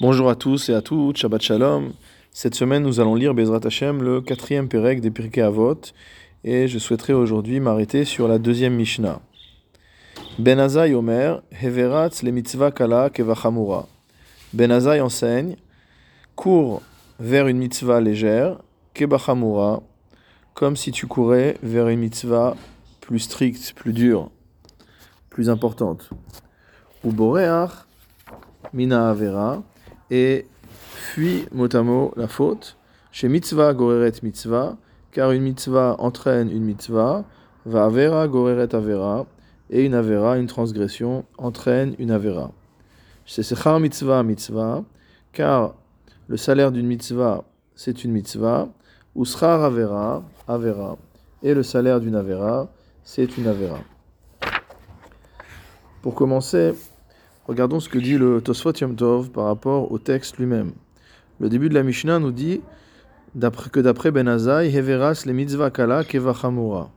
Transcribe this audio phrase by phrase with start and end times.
[0.00, 1.92] Bonjour à tous et à toutes, Shabbat Shalom.
[2.32, 5.78] Cette semaine, nous allons lire Bezrat Hashem, le quatrième Pérec des Pirkei Avot,
[6.42, 9.20] et je souhaiterais aujourd'hui m'arrêter sur la deuxième Mishnah.
[10.38, 13.88] Ben Azai Omer, Heveratz le mitzvah kala kevachamura.
[14.54, 15.56] Ben enseigne,
[16.34, 16.80] cours
[17.18, 18.56] vers une mitzvah légère,
[18.94, 19.82] kebachamura,
[20.54, 22.56] comme si tu courais vers une mitzvah
[23.02, 24.30] plus stricte, plus dure,
[25.28, 26.08] plus importante.
[27.04, 27.84] Ou boreach,
[28.72, 29.62] mina avera,
[30.10, 32.76] et fuit mot la faute.
[33.12, 34.76] Chez mitzvah goreret mitzvah,
[35.12, 37.24] car une mitzvah entraîne une mitzvah,
[37.66, 39.26] va avera goreret avera,
[39.70, 42.52] et une avera, une transgression, entraîne une avera.
[43.24, 44.84] Chez sechar mitzvah mitzvah,
[45.32, 45.74] car
[46.28, 48.68] le salaire d'une mitzvah, c'est une mitzvah,
[49.14, 50.96] ou avera, avera,
[51.42, 52.68] et le salaire d'une avera,
[53.02, 53.80] c'est une avera.
[56.02, 56.74] Pour commencer,
[57.50, 60.70] Regardons ce que dit le Tosfot Yom Tov par rapport au texte lui-même.
[61.40, 62.60] Le début de la Mishnah nous dit
[63.72, 66.92] que d'après Ben Azai, Heveras le mitzvah kala kevachamura.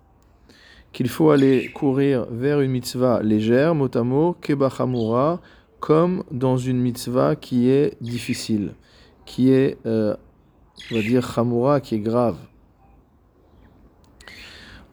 [0.92, 5.42] Qu'il faut aller courir vers une mitzvah légère, motamo kebachamura,
[5.80, 8.76] comme dans une mitzvah qui est difficile,
[9.26, 10.16] qui est, euh,
[10.92, 12.38] on va dire, chamura, qui est grave.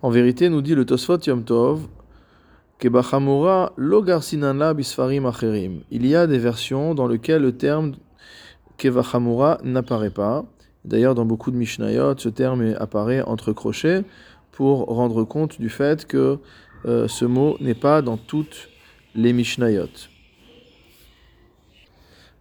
[0.01, 1.87] En vérité, nous dit le Tosfot Yom Tov,
[2.83, 2.89] il
[6.07, 7.93] y a des versions dans lesquelles le terme
[8.79, 10.47] Kevachamura n'apparaît pas.
[10.87, 14.05] D'ailleurs, dans beaucoup de Mishnayot, ce terme apparaît entre crochets
[14.53, 16.39] pour rendre compte du fait que
[16.87, 18.71] euh, ce mot n'est pas dans toutes
[19.15, 20.09] les Mishnayot.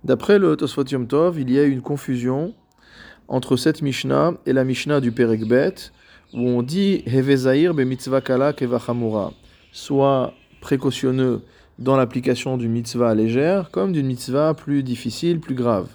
[0.05, 2.53] D'après le Tosfot Yom Tov, il y a une confusion
[3.27, 5.91] entre cette Mishnah et la Mishnah du Perekbet,
[6.33, 9.33] où on dit Hevezair be mitzvah kala kevachamura
[9.71, 11.41] soit précautionneux
[11.77, 15.87] dans l'application d'une mitzvah légère comme d'une mitzvah plus difficile, plus grave.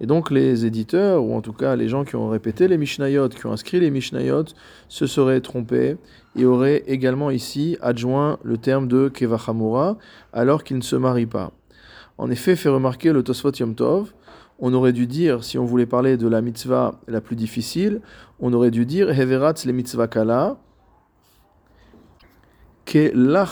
[0.00, 3.28] Et donc les éditeurs, ou en tout cas les gens qui ont répété les Mishnayot,
[3.30, 4.44] qui ont inscrit les Mishnayot,
[4.88, 5.96] se seraient trompés
[6.36, 9.98] et auraient également ici adjoint le terme de Kevachamura,
[10.32, 11.52] alors qu'ils ne se marient pas.
[12.16, 14.12] En effet, fait remarquer le Tosfot Yom Tov,
[14.60, 18.00] on aurait dû dire, si on voulait parler de la mitzvah la plus difficile,
[18.40, 20.58] on aurait dû dire Heveratz le mitzvah kala,
[22.88, 23.46] ke la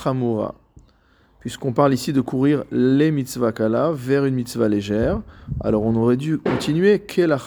[1.40, 5.20] Puisqu'on parle ici de courir les mitzvah kala vers une mitzvah légère,
[5.60, 7.38] alors on aurait dû continuer ke la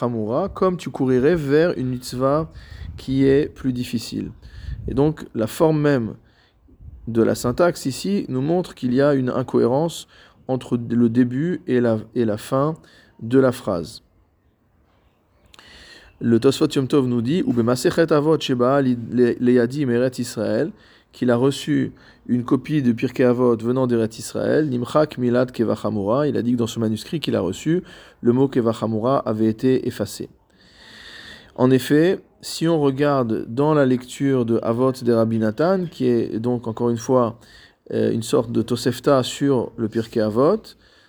[0.53, 2.51] comme tu courirais vers une mitzvah
[2.95, 4.31] qui est plus difficile.
[4.87, 6.13] Et donc la forme même
[7.07, 10.07] de la syntaxe ici nous montre qu'il y a une incohérence
[10.47, 12.75] entre le début et la, et la fin
[13.21, 14.03] de la phrase.
[16.21, 17.43] Le Tosfot Yom Tov nous dit,
[18.11, 18.37] Avot
[20.19, 20.71] Israël,
[21.11, 21.93] qu'il a reçu
[22.27, 26.27] une copie de Pirkei Avot venant d'Eret Israël, Nimchak Milad Kevachamura.
[26.27, 27.83] Il a dit que dans ce manuscrit qu'il a reçu,
[28.21, 30.29] le mot Kevachamura avait été effacé.
[31.55, 36.39] En effet, si on regarde dans la lecture de Avot de Rabbi Nathan, qui est
[36.39, 37.39] donc encore une fois
[37.91, 40.61] euh, une sorte de Tosefta sur le Pirkei Avot,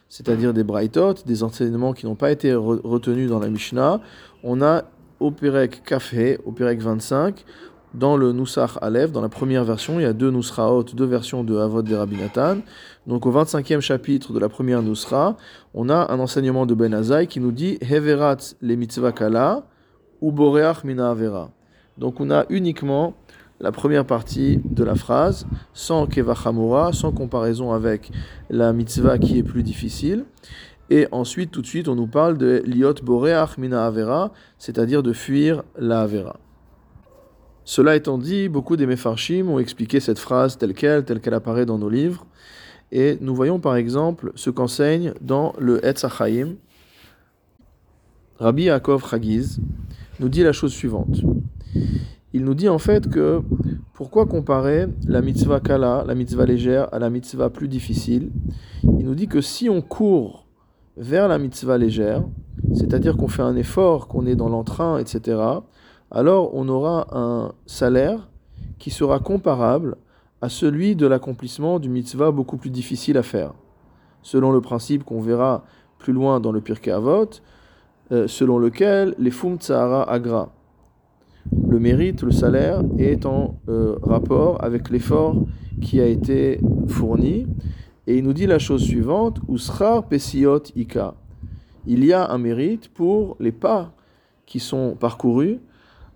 [0.09, 4.01] c'est-à-dire des Braithot, des enseignements qui n'ont pas été retenus dans la Mishnah,
[4.43, 4.85] on a
[5.21, 7.45] au Perek Kafé, au Perek 25,
[7.95, 11.43] dans le Nusach Aleph, dans la première version, il y a deux Nusraot, deux versions
[11.43, 12.59] de Avot de Rabbi Nathan.
[13.07, 15.37] Donc au 25e chapitre de la première Nusra,
[15.75, 19.65] on a un enseignement de Ben Azai qui nous dit Heverat le mitzvah kala
[20.21, 21.51] ou boreach mina avera.
[21.99, 23.15] Donc on a uniquement
[23.59, 28.11] la première partie de la phrase, sans kevachamura, sans comparaison avec
[28.49, 30.25] la mitzvah qui est plus difficile.
[30.89, 35.13] Et ensuite, tout de suite, on nous parle de liot boreach mina avera, c'est-à-dire de
[35.13, 36.37] fuir la avera.
[37.71, 41.67] Cela étant dit, beaucoup des Mefarshim ont expliqué cette phrase telle qu'elle, telle qu'elle apparaît
[41.67, 42.27] dans nos livres.
[42.91, 46.05] Et nous voyons par exemple ce qu'enseigne dans le Etz
[48.41, 49.61] Rabbi Yaakov Chagiz
[50.19, 51.21] nous dit la chose suivante.
[52.33, 53.41] Il nous dit en fait que
[53.95, 58.33] pourquoi comparer la mitzvah kala, la mitzvah légère, à la mitzvah plus difficile?
[58.83, 60.45] Il nous dit que si on court
[60.97, 62.25] vers la mitzvah légère,
[62.75, 65.39] c'est-à-dire qu'on fait un effort, qu'on est dans l'entrain, etc.,
[66.11, 68.29] alors on aura un salaire
[68.79, 69.97] qui sera comparable
[70.43, 73.53] à celui de l'accomplissement du mitzvah beaucoup plus difficile à faire.
[74.23, 75.65] Selon le principe qu'on verra
[75.99, 77.29] plus loin dans le Pirkei Avot,
[78.13, 80.53] euh, selon lequel les fum tsahara agra,
[81.69, 85.37] le mérite, le salaire, est en euh, rapport avec l'effort
[85.81, 87.47] qui a été fourni.
[88.07, 91.15] Et il nous dit la chose suivante, Usrar pesiot ika.
[91.87, 93.93] Il y a un mérite pour les pas
[94.45, 95.61] qui sont parcourus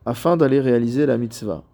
[0.07, 1.65] afin d'aller réaliser la mitzvah.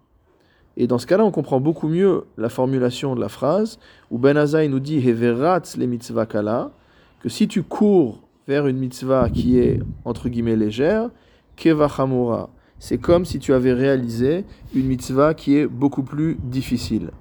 [0.77, 3.77] Et dans ce cas-là, on comprend beaucoup mieux la formulation de la phrase
[4.09, 6.71] où Ben Azaï nous dit Heveratz les mitzvah kala,
[7.19, 11.09] que si tu cours vers une mitzvah qui est entre guillemets légère,
[11.55, 12.49] kevachamura.
[12.79, 17.11] C'est comme si tu avais réalisé une mitzvah qui est beaucoup plus difficile.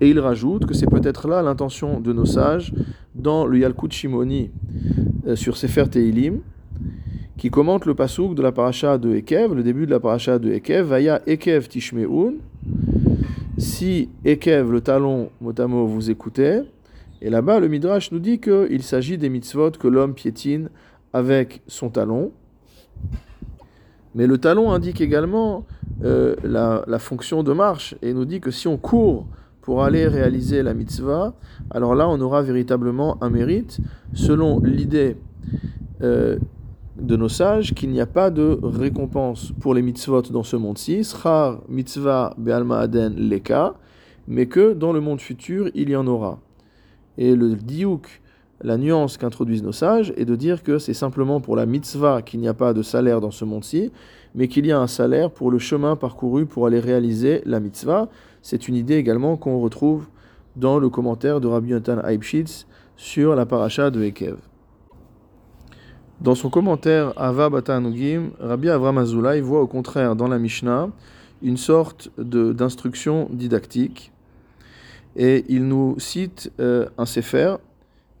[0.00, 2.72] Et il rajoute que c'est peut-être là l'intention de nos sages
[3.14, 4.50] dans le Yalkut Shimoni
[5.26, 6.40] euh, sur Sefer Teilim,
[7.40, 10.52] qui commente le pasouk de la paracha de Ekev, le début de la paracha de
[10.52, 12.34] Ekev, Vaya Ekev Tishmeun.
[13.56, 16.60] Si Ekev, le talon, motamo, vous écoutez,
[17.22, 20.68] et là-bas, le Midrash nous dit qu'il s'agit des mitzvot que l'homme piétine
[21.14, 22.30] avec son talon.
[24.14, 25.64] Mais le talon indique également
[26.04, 29.26] euh, la, fonction de marche et nous dit que si on court
[29.62, 31.32] pour aller réaliser la mitzvah,
[31.70, 33.78] alors là on aura véritablement un mérite,
[34.12, 35.16] selon l'idée
[36.02, 36.36] euh,
[37.00, 41.04] de nos sages qu'il n'y a pas de récompense pour les mitzvot dans ce monde-ci,
[41.04, 43.74] srar mitzvah be'alma aden leka,
[44.28, 46.38] mais que dans le monde futur il y en aura.
[47.18, 48.20] Et le diouk,
[48.62, 52.40] la nuance qu'introduisent nos sages, est de dire que c'est simplement pour la mitzvah qu'il
[52.40, 53.90] n'y a pas de salaire dans ce monde-ci,
[54.34, 58.08] mais qu'il y a un salaire pour le chemin parcouru pour aller réaliser la mitzvah.
[58.42, 60.06] C'est une idée également qu'on retrouve
[60.56, 62.66] dans le commentaire de Rabbi Yonatan Aibshitz
[62.96, 64.49] sur la paracha de Ekev.
[66.20, 70.90] Dans son commentaire Ava Batanugim, Rabbi Avram Azoulay voit au contraire dans la Mishnah
[71.42, 74.12] une sorte d'instruction didactique.
[75.16, 77.56] Et il nous cite euh, un sefer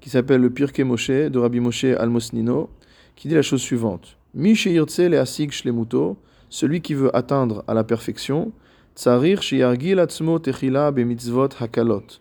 [0.00, 2.70] qui s'appelle le Pirke Moshe de Rabbi Moshe Almosnino
[3.16, 4.16] qui dit la chose suivante.
[4.32, 6.16] Mi le asig shlemuto,
[6.48, 8.50] celui qui veut atteindre à la perfection,
[8.96, 12.18] tsarir sheyargil atzmo techila mitzvot hakalot,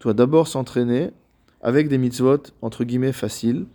[0.00, 1.10] doit d'abord s'entraîner
[1.62, 3.66] avec des mitzvot entre guillemets faciles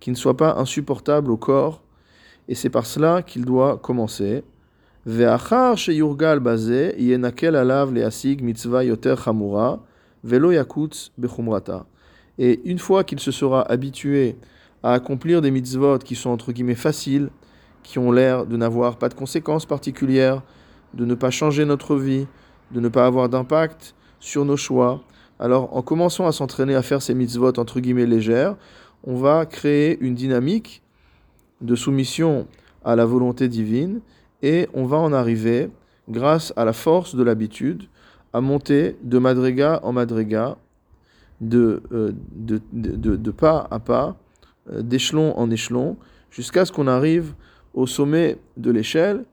[0.00, 1.82] Qui ne soit pas insupportable au corps,
[2.48, 4.42] et c'est par cela qu'il doit commencer.
[12.38, 14.36] Et une fois qu'il se sera habitué
[14.82, 17.30] à accomplir des mitzvot qui sont entre guillemets faciles,
[17.82, 20.42] qui ont l'air de n'avoir pas de conséquences particulières,
[20.94, 22.26] de ne pas changer notre vie,
[22.70, 25.02] de ne pas avoir d'impact sur nos choix,
[25.42, 28.54] alors, en commençant à s'entraîner à faire ces mitzvot entre guillemets légères,
[29.02, 30.82] on va créer une dynamique
[31.60, 32.46] de soumission
[32.84, 34.02] à la volonté divine
[34.42, 35.68] et on va en arriver,
[36.08, 37.88] grâce à la force de l'habitude,
[38.32, 40.58] à monter de madriga en madriga,
[41.40, 44.14] de, euh, de, pas à pas,
[44.70, 45.96] euh, d'échelon en échelon,
[46.30, 47.34] jusqu'à ce qu'on arrive
[47.74, 49.24] au sommet de l'échelle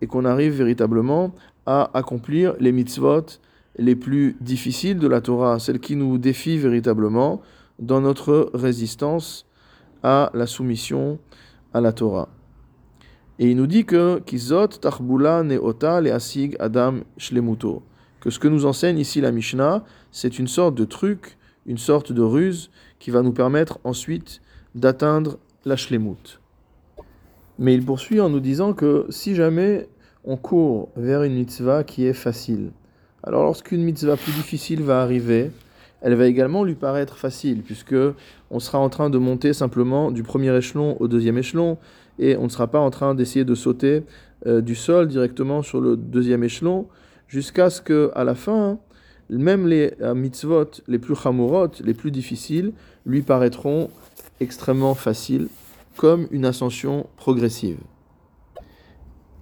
[0.00, 1.34] et qu'on arrive véritablement
[1.66, 3.40] à accomplir les mitzvot
[3.78, 7.42] les plus difficiles de la Torah, celles qui nous défient véritablement
[7.78, 9.46] dans notre résistance
[10.02, 11.18] à la soumission
[11.74, 12.28] à la Torah.
[13.38, 17.82] Et il nous dit que Kizot Tarbula Neota le Asig Adam Shlemuto.
[18.20, 21.36] Que ce que nous enseigne ici la Mishnah, c'est une sorte de truc,
[21.66, 24.40] une sorte de ruse qui va nous permettre ensuite
[24.74, 26.40] d'atteindre la Shlemut.
[27.58, 29.88] Mais il poursuit en nous disant que si jamais
[30.24, 32.70] on court vers une mitzvah qui est facile,
[33.26, 35.50] alors lorsqu'une mitzvah plus difficile va arriver,
[36.00, 37.96] elle va également lui paraître facile, puisque
[38.50, 41.76] on sera en train de monter simplement du premier échelon au deuxième échelon,
[42.20, 44.04] et on ne sera pas en train d'essayer de sauter
[44.46, 46.86] euh, du sol directement sur le deuxième échelon,
[47.26, 48.78] jusqu'à ce que, à la fin,
[49.28, 52.72] même les euh, mitzvot les plus chamorot, les plus difficiles,
[53.04, 53.90] lui paraîtront
[54.38, 55.48] extrêmement faciles,
[55.96, 57.78] comme une ascension progressive.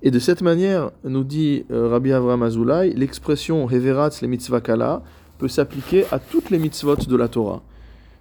[0.06, 5.02] Et de cette manière, nous dit euh, Rabbi Avraham Azoulay, l'expression Heveratz le mitzvah kala
[5.38, 7.62] peut s'appliquer à toutes les mitzvot de la Torah.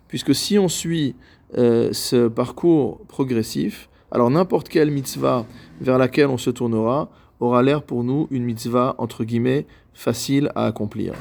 [0.07, 1.13] Puisque si on suit
[1.57, 5.45] euh, ce parcours progressif, alors n'importe quelle mitzvah
[5.81, 7.09] vers laquelle on se tournera
[7.41, 11.13] aura l'air pour nous une mitzvah entre guillemets facile à accomplir.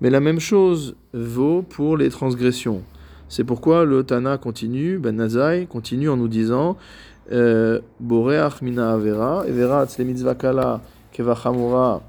[0.00, 2.82] Mais la même chose vaut pour les transgressions.
[3.32, 6.76] C'est pourquoi le Tana continue, Ben Nazai continue en nous disant
[7.32, 9.46] euh, boreach mina avera,
[10.00, 12.02] mitzvah kala kevachamura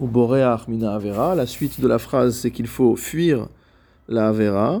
[0.00, 1.34] ou boreach avera.
[1.34, 3.48] La suite de la phrase, c'est qu'il faut fuir
[4.08, 4.80] la avera,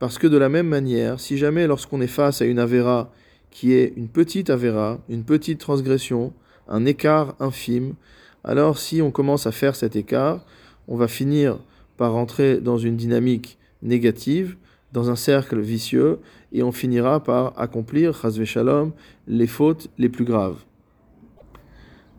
[0.00, 3.12] parce que de la même manière, si jamais lorsqu'on est face à une avera
[3.52, 6.32] qui est une petite avera, une petite transgression,
[6.66, 7.94] un écart infime,
[8.42, 10.44] alors si on commence à faire cet écart,
[10.88, 11.56] on va finir
[11.96, 14.56] par rentrer dans une dynamique négative,
[14.92, 16.18] dans un cercle vicieux,
[16.52, 18.14] et on finira par accomplir,
[18.44, 18.92] shalom,
[19.26, 20.64] les fautes les plus graves.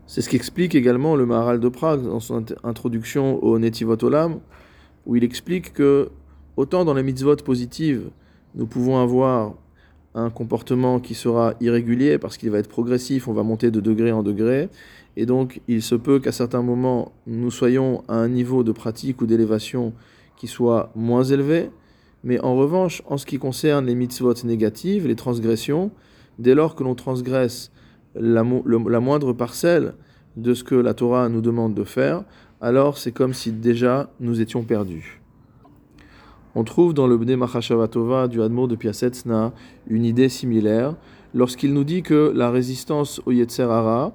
[0.06, 4.40] C'est ce qu'explique également le Maharal de Prague dans son introduction au Netivot Olam,
[5.06, 6.08] où il explique que
[6.56, 8.10] autant dans les mitzvot positives,
[8.54, 9.54] nous pouvons avoir
[10.14, 14.10] un comportement qui sera irrégulier parce qu'il va être progressif, on va monter de degré
[14.10, 14.68] en degré,
[15.16, 19.20] et donc il se peut qu'à certains moments nous soyons à un niveau de pratique
[19.20, 19.92] ou d'élévation
[20.38, 21.70] qui soit moins élevé,
[22.24, 25.90] mais en revanche, en ce qui concerne les mitzvot négatives, les transgressions,
[26.38, 27.70] dès lors que l'on transgresse
[28.14, 29.94] la, moindre parcelle
[30.36, 32.24] de ce que la Torah nous demande de faire,
[32.60, 35.20] alors c'est comme si déjà nous étions perdus.
[36.54, 39.52] On trouve dans le Bnei Machashavatova du Admo de Piasetzna
[39.86, 40.96] une idée similaire
[41.34, 44.12] lorsqu'il nous dit que la résistance au Yetzer Hara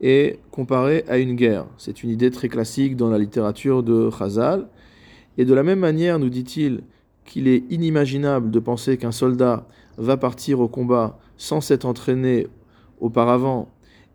[0.00, 1.66] est comparée à une guerre.
[1.76, 4.66] C'est une idée très classique dans la littérature de Chazal.
[5.40, 6.82] Et de la même manière, nous dit-il
[7.24, 9.66] qu'il est inimaginable de penser qu'un soldat
[9.96, 12.46] va partir au combat sans s'être entraîné
[13.00, 13.70] auparavant.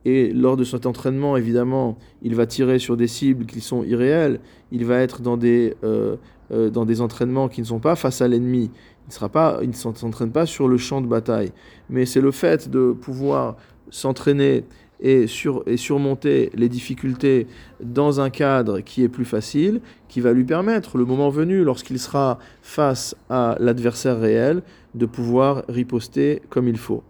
[0.05, 4.39] Et lors de cet entraînement, évidemment, il va tirer sur des cibles qui sont irréelles.
[4.71, 6.17] Il va être dans des, euh,
[6.51, 8.69] euh, dans des entraînements qui ne sont pas face à l'ennemi.
[9.09, 11.53] Il ne s'entraîne pas sur le champ de bataille.
[11.89, 13.57] Mais c'est le fait de pouvoir
[13.89, 14.63] s'entraîner
[14.99, 17.47] et, sur, et surmonter les difficultés
[17.83, 21.99] dans un cadre qui est plus facile, qui va lui permettre, le moment venu, lorsqu'il
[21.99, 24.61] sera face à l'adversaire réel,
[24.93, 27.03] de pouvoir riposter comme il faut.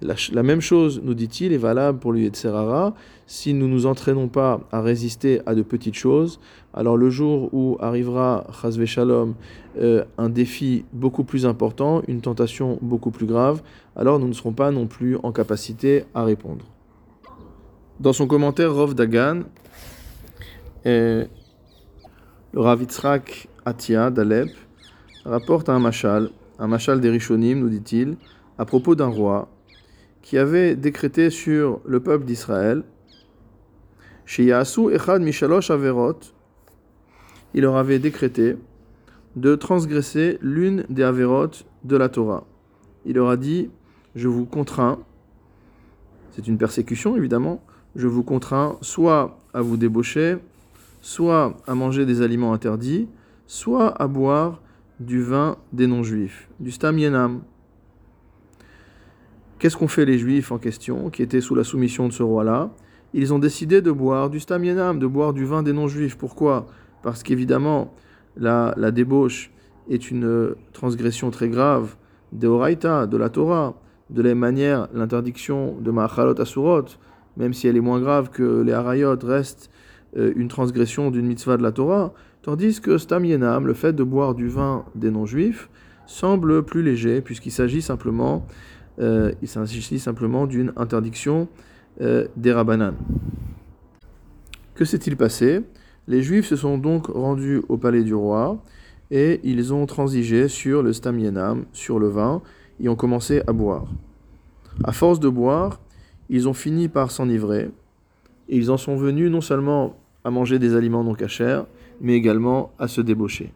[0.00, 2.94] La, même chose, nous dit-il, est valable pour l'Yetzerara.
[3.26, 6.38] Si nous ne nous entraînons pas à résister à de petites choses,
[6.72, 9.34] alors le jour où arrivera, Chazve Shalom,
[9.80, 13.60] euh, un défi beaucoup plus important, une tentation beaucoup plus grave,
[13.96, 16.64] alors nous ne serons pas non plus en capacité à répondre.
[18.00, 19.42] Dans son commentaire, Rov Dagan,
[20.84, 21.26] le
[22.54, 24.50] Rav Yitzhak Atia d'Alep
[25.24, 28.16] rapporte un machal, un machal des Rishonim, nous dit-il,
[28.56, 29.48] à propos d'un roi
[30.22, 32.84] qui avait décrété sur le peuple d'Israël,
[34.28, 36.20] Echad Mishalosh Averot,
[37.52, 38.56] il leur avait décrété
[39.34, 41.50] de transgresser l'une des Averot
[41.82, 42.46] de la Torah.
[43.04, 43.70] Il leur a dit
[44.14, 45.00] Je vous contrains,
[46.30, 47.60] c'est une persécution évidemment,
[47.96, 50.36] je vous contrains soit à vous débaucher,
[51.00, 53.08] soit à manger des aliments interdits,
[53.46, 54.60] soit à boire
[55.00, 57.40] du vin des non-juifs, du stam yenam.
[59.58, 62.70] Qu'est-ce qu'ont fait les juifs en question, qui étaient sous la soumission de ce roi-là?
[63.14, 66.16] Ils ont décidé de boire du stam yenam, de boire du vin des non-juifs.
[66.16, 66.66] Pourquoi?
[67.02, 67.94] Parce qu'évidemment,
[68.36, 69.50] la, la débauche
[69.88, 71.96] est une transgression très grave
[72.32, 73.74] des Horaïta, de la Torah.
[74.10, 76.84] De la même manière, l'interdiction de Ma'achalot Asurot,
[77.38, 79.70] même si elle est moins grave que les harayot, reste
[80.16, 84.02] euh, une transgression d'une mitzvah de la Torah, tandis que stam yenam, le fait de
[84.02, 85.70] boire du vin des non-juifs,
[86.06, 88.44] semble plus léger, puisqu'il s'agit simplement,
[88.98, 89.32] euh,
[90.46, 91.48] d'une interdiction
[92.00, 92.94] euh, des rabbanan.
[94.74, 95.62] Que s'est-il passé?
[96.06, 98.62] Les juifs se sont donc rendus au palais du roi
[99.10, 102.42] et ils ont transigé sur le stam yenam, sur le vin,
[102.80, 103.86] et ont commencé à boire.
[104.84, 105.80] À force de boire,
[106.28, 107.70] ils ont fini par s'enivrer,
[108.48, 111.62] et ils en sont venus non seulement à manger des aliments non cachers,
[112.00, 113.52] mais également à se débaucher.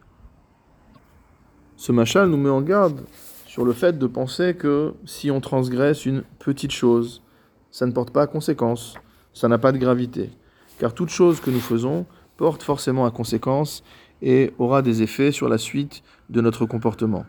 [1.75, 3.01] Ce machal nous met en garde
[3.45, 7.21] sur le fait de penser que si on transgresse une petite chose,
[7.71, 8.95] ça ne porte pas à conséquence,
[9.33, 10.29] ça n'a pas de gravité.
[10.79, 12.05] Car toute chose que nous faisons
[12.37, 13.83] porte forcément à conséquence
[14.21, 17.25] et aura des effets sur la suite de notre comportement.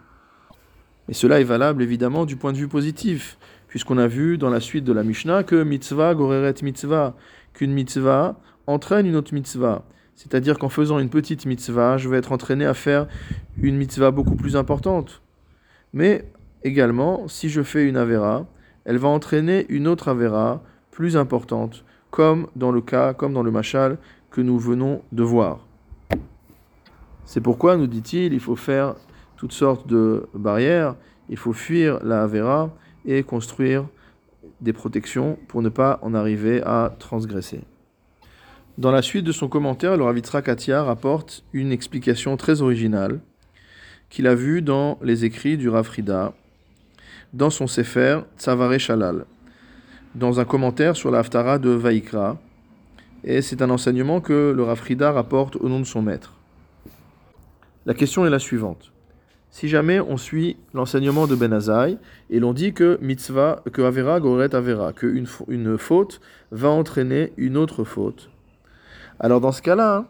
[1.09, 3.37] Et cela est valable évidemment du point de vue positif,
[3.75, 7.17] puisqu'on a vu dans la suite de la Mishnah que mitzvah goreret mitzvah,
[7.55, 8.39] qu'une mitzvah
[8.69, 9.83] entraîne une autre mitzvah.
[10.15, 13.09] C'est-à-dire qu'en faisant une petite mitzvah, je vais être entraîné à faire
[13.61, 15.23] une mitzvah beaucoup plus importante.
[15.93, 16.25] Mais
[16.63, 18.47] également, si je fais une avera,
[18.85, 20.63] elle va entraîner une autre avera
[20.93, 23.99] plus importante, comme dans le cas, comme dans le machal
[24.31, 25.67] que nous venons de voir.
[27.25, 28.95] C'est pourquoi, nous dit-il, il faut faire
[29.37, 30.95] toutes sortes de barrières,
[31.29, 32.71] il faut fuir la avera
[33.05, 33.87] et construire
[34.61, 37.61] des protections pour ne pas en arriver à transgresser.
[38.79, 43.21] Dans la suite de son commentaire, le Ravitra Katia rapporte une explication très originale
[44.11, 46.33] qu'il a vue dans les écrits du Rafrida,
[47.33, 49.27] dans son Sefer Tsavare Shalal,
[50.15, 52.39] dans un commentaire sur l'Aftara de Vaikra,
[53.23, 56.35] et c'est un enseignement que le Rafrida rapporte au nom de son maître.
[57.87, 58.94] La question est la suivante
[59.55, 61.57] si jamais on suit l'enseignement de Ben
[62.29, 66.21] et l'on dit que mitzvah, que avera goret avera, que une, une faute
[66.51, 68.31] va entraîner une autre faute.
[69.21, 70.07] Alors dans ce cas-là,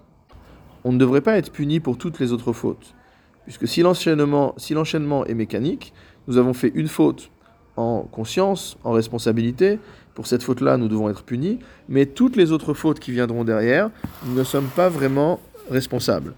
[0.83, 2.95] on ne devrait pas être puni pour toutes les autres fautes.
[3.43, 5.93] Puisque si l'enchaînement, si l'enchaînement est mécanique,
[6.27, 7.31] nous avons fait une faute
[7.77, 9.79] en conscience, en responsabilité.
[10.15, 11.59] Pour cette faute-là, nous devons être punis.
[11.91, 13.91] Mais toutes les autres fautes qui viendront derrière,
[14.25, 15.39] nous ne sommes pas vraiment
[15.71, 16.33] responsables.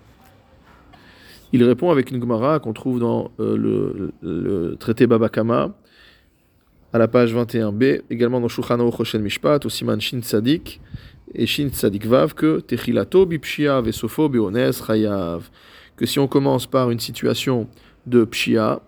[1.57, 5.75] Il répond avec une Gemara qu'on trouve dans euh, le, traité Babakama,
[6.93, 10.83] à la page 21b, également dans Shulchan Aruch Mishpat, au Siman Shin Tzadik
[11.35, 14.71] et Shin Tzadik Vav, que Techilato bipshia beones
[15.97, 17.69] que si on commence par une situation
[18.05, 18.83] de pshia,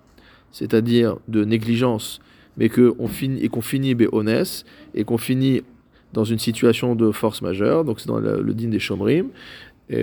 [0.53, 2.21] c'est-à-dire de négligence,
[2.59, 5.63] mais qu'on finit, et qu'on finit béonès, et qu'on finit
[6.13, 9.29] dans une situation de force majeure, donc c'est dans le, le din des Shomrim,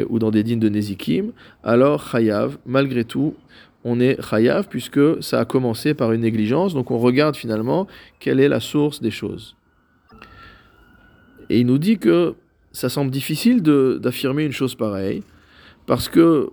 [0.10, 1.32] ou dans des dînes de Nezikim,
[1.64, 3.36] alors Chayav, malgré tout,
[3.84, 7.88] on est Chayav puisque ça a commencé par une négligence, donc on regarde finalement
[8.20, 9.56] quelle est la source des choses.
[11.50, 12.34] Et il nous dit que
[12.72, 15.24] ça semble difficile d'affirmer une chose pareille,
[15.86, 16.50] parce que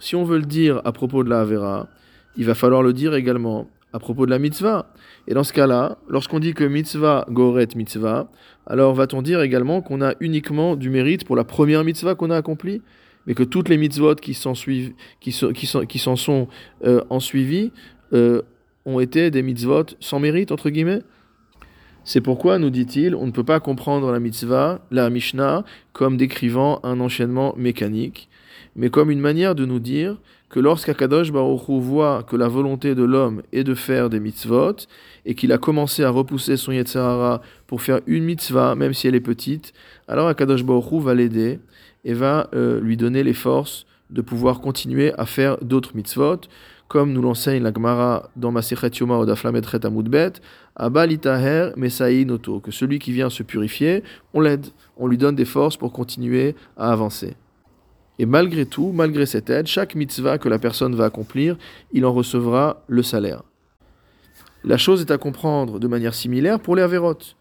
[0.00, 1.88] si on veut le dire à propos de la Avera,
[2.36, 4.92] il va falloir le dire également à propos de la mitzvah.
[5.28, 8.28] Et dans ce cas-là, lorsqu'on dit que mitzvah goret mitzvah,
[8.66, 12.36] alors va-t-on dire également qu'on a uniquement du mérite pour la première mitzvah qu'on a
[12.36, 12.82] accomplie,
[13.26, 15.32] mais que toutes les mitzvot qui s'en qui, qui,
[15.88, 16.48] qui s'en sont
[16.84, 17.70] euh, en suivi,
[18.12, 18.42] euh,
[18.84, 21.02] ont été des mitzvot sans mérite entre guillemets?
[22.02, 26.80] C'est pourquoi, nous dit-il, on ne peut pas comprendre la mitzvah, la Mishnah, comme décrivant
[26.82, 28.28] un enchaînement mécanique,
[28.76, 30.20] mais comme une manière de nous dire
[30.54, 34.76] que lorsqu'Akadosh Baruch Hu voit que la volonté de l'homme est de faire des mitzvot,
[35.26, 39.16] et qu'il a commencé à repousser son Yetzirara pour faire une mitzvah, même si elle
[39.16, 39.72] est petite,
[40.06, 41.58] alors Akadosh Baruch Hu va l'aider
[42.04, 46.42] et va euh, lui donner les forces de pouvoir continuer à faire d'autres mitzvot,
[46.86, 50.34] comme nous l'enseigne la Gemara dans Masechet Yoma Odaflametret Amudbet,
[50.76, 54.66] Abalitaher Mesaï Noto, que celui qui vient se purifier, on l'aide,
[54.98, 57.34] on lui donne des forces pour continuer à avancer.
[58.18, 61.56] Et malgré tout, malgré cette aide, chaque mitzvah que la personne va accomplir,
[61.92, 63.42] il en recevra le salaire.
[64.62, 67.36] La chose est à comprendre de manière similaire pour les avérotes.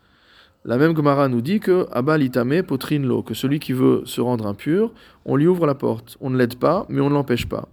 [0.65, 4.21] La même Gemara nous dit que Abba litame potrine lo, que celui qui veut se
[4.21, 4.91] rendre impur,
[5.25, 6.17] on lui ouvre la porte.
[6.21, 7.67] On ne l'aide pas, mais on ne l'empêche pas.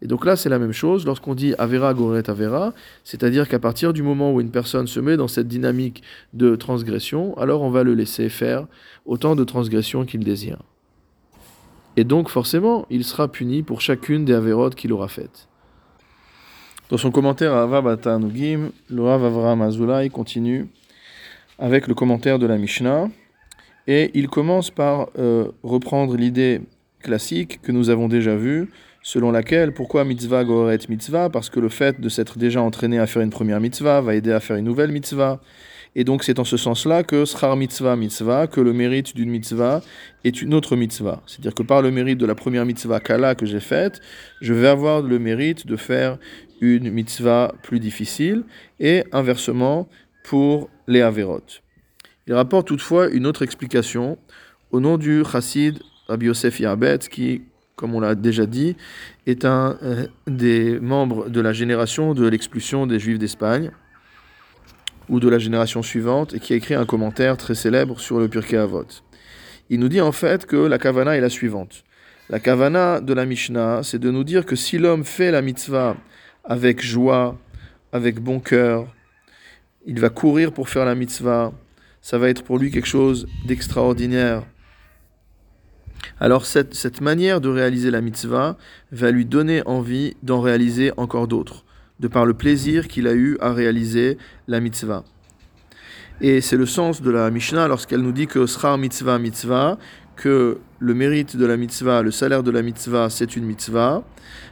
[0.00, 2.72] Et donc là, c'est la même chose lorsqu'on dit Avera Goret Avera,
[3.04, 6.02] c'est-à-dire qu'à partir du moment où une personne se met dans cette dynamique
[6.32, 8.66] de transgression, alors on va le laisser faire
[9.04, 10.58] autant de transgressions qu'il désire.
[11.98, 15.48] Et donc, forcément, il sera puni pour chacune des avérotes qu'il aura faites.
[16.90, 20.68] Dans son commentaire à Avabata Nugim, le Rav Avraham Azoulay continue
[21.58, 23.08] avec le commentaire de la Mishnah.
[23.88, 26.60] Et il commence par euh, reprendre l'idée
[27.00, 28.70] classique que nous avons déjà vue,
[29.02, 31.30] selon laquelle pourquoi mitzvah goret mitzvah?
[31.30, 34.30] Parce que le fait de s'être déjà entraîné à faire une première mitzvah va aider
[34.30, 35.40] à faire une nouvelle mitzvah.
[35.98, 37.24] Et donc c'est en ce sens-là que
[37.56, 39.82] mitzvah mitzvah, que le mérite d'une mitzvah
[40.22, 41.24] est une autre mitzvah.
[41.26, 44.00] C'est-à-dire que par le mérite de la première mitzvah kala que j'ai faite,
[44.40, 46.18] je vais avoir le mérite de faire
[46.60, 48.44] une mitzvah plus difficile,
[48.78, 49.88] et inversement
[50.22, 51.42] pour les averot.
[52.28, 54.18] Il rapporte toutefois une autre explication
[54.70, 57.42] au nom du chassid Rabbi Yosef Yarbet, qui,
[57.74, 58.76] comme on l'a déjà dit,
[59.26, 63.72] est un euh, des membres de la génération de l'expulsion des Juifs d'Espagne
[65.08, 68.28] ou de la génération suivante et qui a écrit un commentaire très célèbre sur le
[68.28, 68.86] Pirkei Avot.
[69.70, 71.84] Il nous dit en fait que la kavana est la suivante.
[72.30, 75.96] La kavana de la Mishnah, c'est de nous dire que si l'homme fait la mitzvah
[76.44, 77.38] avec joie,
[77.92, 78.86] avec bon cœur,
[79.86, 81.52] il va courir pour faire la mitzvah,
[82.02, 84.42] ça va être pour lui quelque chose d'extraordinaire.
[86.20, 88.56] Alors cette, cette manière de réaliser la mitzvah
[88.92, 91.64] va lui donner envie d'en réaliser encore d'autres
[92.00, 95.04] de par le plaisir qu'il a eu à réaliser la mitzvah.
[96.20, 99.78] Et c'est le sens de la Mishnah lorsqu'elle nous dit que sera mitzvah mitzvah,
[100.16, 104.02] que le mérite de la mitzvah, le salaire de la mitzvah, c'est une mitzvah,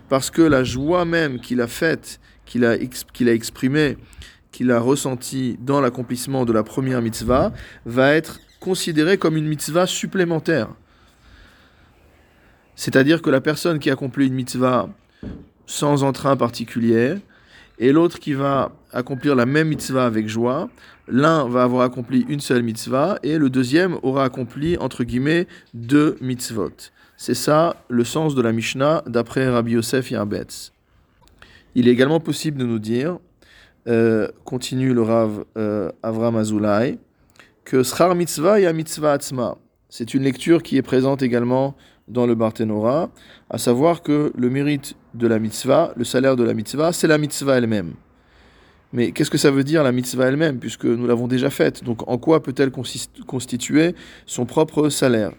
[0.09, 2.77] parce que la joie même qu'il a faite, qu'il a,
[3.13, 3.99] qu'il a exprimée,
[4.53, 7.53] qu'il a ressentie dans l'accomplissement de la première mitzvah,
[7.85, 10.69] va être considérée comme une mitzvah supplémentaire.
[12.77, 14.89] C'est-à-dire que la personne qui accomplit une mitzvah
[15.67, 17.17] sans entrain particulier,
[17.79, 20.69] et l'autre qui va accomplir la même mitzvah avec joie.
[21.09, 26.17] L'un va avoir accompli une seule mitzvah et le deuxième aura accompli, entre guillemets, deux
[26.21, 26.73] mitzvot.
[27.17, 30.73] C'est ça le sens de la Mishnah d'après Rabbi Yosef Yarbetz.
[31.75, 33.19] Il est également possible de nous dire,
[33.87, 36.99] euh, continue le Rav euh, Avram Azoulay,
[37.65, 39.59] que Schar mitzvah a mitzvah atzma.
[39.89, 41.77] C'est une lecture qui est présente également
[42.09, 43.11] dans le Barthénora,
[43.51, 47.19] à savoir que le mérite de la mitzvah, le salaire de la mitzvah, c'est la
[47.19, 47.95] mitzvah elle-même.
[48.93, 51.83] Mais qu'est-ce que ça veut dire la mitzvah elle-même, puisque nous l'avons déjà faite?
[51.83, 53.95] Donc en quoi peut-elle constituer
[54.27, 55.33] son propre salaire?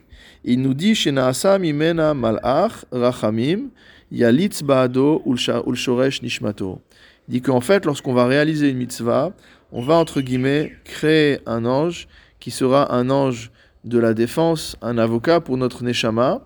[0.43, 3.69] Il nous dit chez mimena malach rachamim
[4.12, 6.82] yalitz baado ulshoresh nishmato.
[7.27, 9.34] Il dit qu'en fait, lorsqu'on va réaliser une mitzvah,
[9.71, 12.08] on va entre guillemets créer un ange
[12.39, 13.51] qui sera un ange
[13.84, 16.41] de la défense, un avocat pour notre neshama,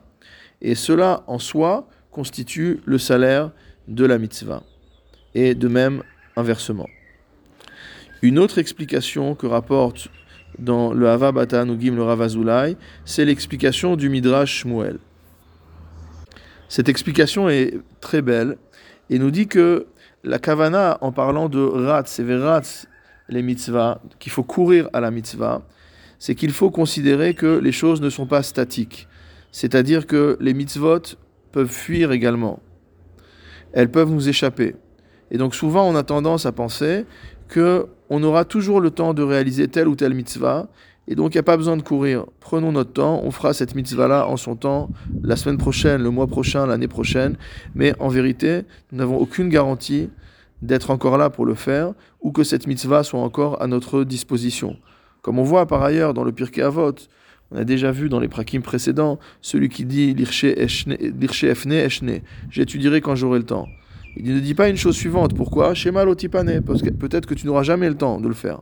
[0.61, 3.51] et cela en soi constitue le salaire
[3.87, 4.63] de la mitzvah.
[5.33, 6.03] Et de même,
[6.35, 6.87] inversement.
[8.21, 10.09] Une autre explication que rapporte
[10.59, 14.99] dans le Hava Batan ou Gim le Ravazulai, c'est l'explication du Midrash Shmuel.
[16.69, 18.57] Cette explication est très belle
[19.09, 19.87] et nous dit que
[20.23, 22.87] la kavana, en parlant de ratz et veratz,
[23.27, 25.63] les mitzvahs, qu'il faut courir à la mitzvah,
[26.19, 29.07] c'est qu'il faut considérer que les choses ne sont pas statiques.
[29.51, 31.17] C'est-à-dire que les mitzvot
[31.51, 32.59] peuvent fuir également.
[33.73, 34.75] Elles peuvent nous échapper.
[35.29, 37.05] Et donc souvent on a tendance à penser
[37.47, 40.67] que on aura toujours le temps de réaliser telle ou telle mitzvah
[41.07, 42.25] et donc il n'y a pas besoin de courir.
[42.39, 44.89] Prenons notre temps, on fera cette mitzvah-là en son temps,
[45.23, 47.37] la semaine prochaine, le mois prochain, l'année prochaine.
[47.75, 48.61] Mais en vérité,
[48.91, 50.09] nous n'avons aucune garantie
[50.61, 54.77] d'être encore là pour le faire ou que cette mitzvah soit encore à notre disposition.
[55.21, 56.95] Comme on voit par ailleurs dans le Pirkei Avot,
[57.51, 63.01] on a déjà vu dans les prakim précédents, celui qui dit l'irche efne eshne, j'étudierai
[63.01, 63.67] quand j'aurai le temps.
[64.15, 65.73] Il ne dit pas une chose suivante, pourquoi?
[65.73, 68.61] Shema lotipane, parce que peut-être que tu n'auras jamais le temps de le faire.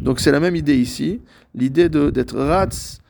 [0.00, 1.20] Donc c'est la même idée ici,
[1.54, 3.00] l'idée d'être ratz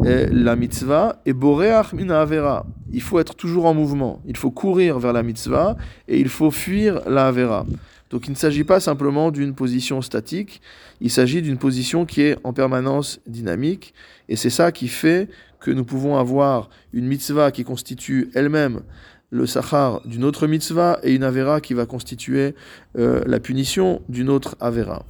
[0.00, 2.66] la mitzvah et boreach mina avera.
[2.92, 6.50] Il faut être toujours en mouvement, il faut courir vers la mitzvah et il faut
[6.50, 7.66] fuir la avera.
[8.14, 10.62] Donc il ne s'agit pas simplement d'une position statique,
[11.00, 13.92] il s'agit d'une position qui est en permanence dynamique
[14.28, 18.82] et c'est ça qui fait que nous pouvons avoir une mitzvah qui constitue elle-même
[19.30, 22.54] le sachar d'une autre mitzvah et une avera qui va constituer
[22.96, 25.04] euh, la punition d'une autre avera.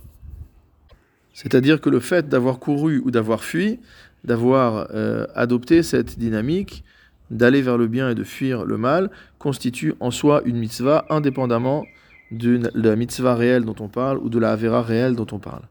[1.34, 3.80] C'est-à-dire que le fait d'avoir couru ou d'avoir fui,
[4.24, 6.84] d'avoir euh, adopté cette dynamique,
[7.30, 11.84] d'aller vers le bien et de fuir le mal, constitue en soi une mitzvah indépendamment
[12.30, 15.62] de la mitzvah réelle dont on parle ou de la avera réelle dont on parle.